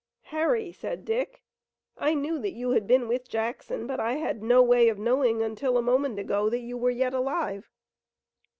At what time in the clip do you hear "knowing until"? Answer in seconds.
4.97-5.77